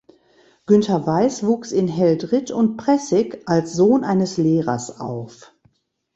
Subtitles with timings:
[0.65, 5.51] Günther Weiß wuchs in Heldritt und Pressig als Sohn eines Lehrers auf.